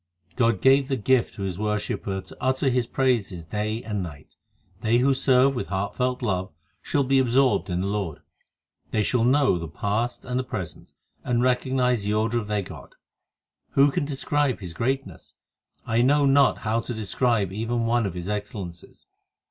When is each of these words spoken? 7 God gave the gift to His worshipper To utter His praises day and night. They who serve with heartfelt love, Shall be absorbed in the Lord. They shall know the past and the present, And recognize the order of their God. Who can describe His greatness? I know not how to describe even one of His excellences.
7 0.31 0.35
God 0.37 0.61
gave 0.63 0.87
the 0.87 0.95
gift 0.95 1.35
to 1.35 1.43
His 1.43 1.59
worshipper 1.59 2.21
To 2.21 2.37
utter 2.41 2.69
His 2.71 2.87
praises 2.87 3.45
day 3.45 3.83
and 3.83 4.01
night. 4.01 4.35
They 4.81 4.97
who 4.97 5.13
serve 5.13 5.53
with 5.53 5.67
heartfelt 5.67 6.23
love, 6.23 6.51
Shall 6.81 7.03
be 7.03 7.19
absorbed 7.19 7.69
in 7.69 7.81
the 7.81 7.85
Lord. 7.85 8.21
They 8.89 9.03
shall 9.03 9.23
know 9.23 9.59
the 9.59 9.67
past 9.67 10.25
and 10.25 10.39
the 10.39 10.43
present, 10.43 10.93
And 11.23 11.43
recognize 11.43 12.03
the 12.03 12.15
order 12.15 12.39
of 12.39 12.47
their 12.47 12.63
God. 12.63 12.95
Who 13.73 13.91
can 13.91 14.03
describe 14.05 14.59
His 14.59 14.73
greatness? 14.73 15.35
I 15.85 16.01
know 16.01 16.25
not 16.25 16.57
how 16.65 16.79
to 16.79 16.95
describe 16.95 17.51
even 17.51 17.85
one 17.85 18.07
of 18.07 18.15
His 18.15 18.27
excellences. 18.27 19.05